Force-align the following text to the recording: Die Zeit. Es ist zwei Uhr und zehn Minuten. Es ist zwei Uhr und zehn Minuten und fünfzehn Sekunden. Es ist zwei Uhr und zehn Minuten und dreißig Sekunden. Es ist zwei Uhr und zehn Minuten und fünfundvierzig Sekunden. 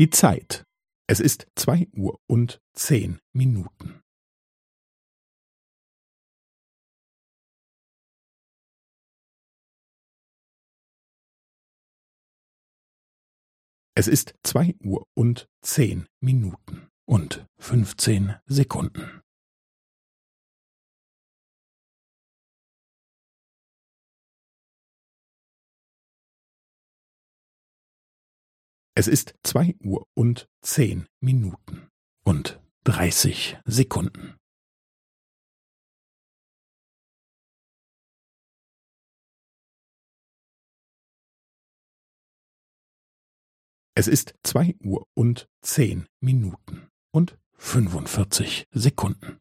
Die 0.00 0.08
Zeit. 0.08 0.64
Es 1.06 1.20
ist 1.20 1.46
zwei 1.56 1.86
Uhr 1.92 2.18
und 2.26 2.58
zehn 2.72 3.20
Minuten. 3.34 4.00
Es 13.94 14.08
ist 14.08 14.32
zwei 14.42 14.74
Uhr 14.82 15.06
und 15.14 15.50
zehn 15.60 16.06
Minuten 16.22 16.88
und 17.06 17.46
fünfzehn 17.58 18.36
Sekunden. 18.46 19.20
Es 29.00 29.08
ist 29.08 29.34
zwei 29.42 29.74
Uhr 29.82 30.06
und 30.12 30.46
zehn 30.60 31.08
Minuten 31.20 31.88
und 32.22 32.60
dreißig 32.84 33.56
Sekunden. 33.64 34.36
Es 43.94 44.06
ist 44.06 44.34
zwei 44.42 44.76
Uhr 44.84 45.06
und 45.14 45.48
zehn 45.62 46.06
Minuten 46.20 46.90
und 47.10 47.38
fünfundvierzig 47.56 48.66
Sekunden. 48.70 49.40